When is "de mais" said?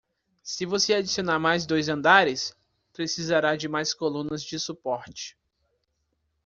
3.55-3.93